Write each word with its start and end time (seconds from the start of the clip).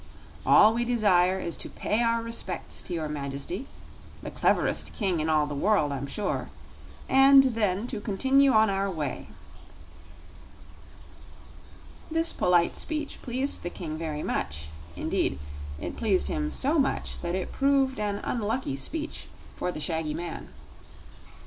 All 0.47 0.73
we 0.73 0.83
desire 0.83 1.37
is 1.39 1.55
to 1.57 1.69
pay 1.69 2.01
our 2.01 2.23
respects 2.23 2.81
to 2.81 2.93
your 2.95 3.07
Majesty 3.07 3.67
the 4.23 4.31
cleverest 4.31 4.93
king 4.93 5.19
in 5.19 5.29
all 5.29 5.45
the 5.45 5.53
world, 5.53 5.91
I'm 5.91 6.07
sure 6.07 6.49
and 7.07 7.43
then 7.53 7.85
to 7.85 8.01
continue 8.01 8.49
on 8.51 8.67
our 8.67 8.89
way." 8.89 9.27
This 12.09 12.33
polite 12.33 12.75
speech 12.75 13.21
pleased 13.21 13.61
the 13.61 13.69
King 13.69 13.95
very 13.95 14.23
much; 14.23 14.69
indeed, 14.95 15.37
it 15.79 15.97
pleased 15.97 16.29
him 16.29 16.49
so 16.49 16.79
much 16.79 17.21
that 17.21 17.35
it 17.35 17.51
proved 17.51 17.99
an 17.99 18.21
unlucky 18.23 18.77
speech 18.77 19.27
for 19.55 19.71
the 19.71 19.79
shaggy 19.79 20.15
man. 20.15 20.49